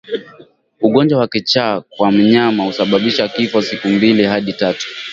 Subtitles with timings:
[0.81, 4.87] Ugonjwa wa kichaa kwa mnyama husababisha kifo siku mbili hadi tatu